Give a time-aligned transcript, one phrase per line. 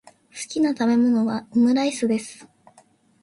[0.03, 0.13] 好
[0.49, 2.47] きな食べ物はオムライスです。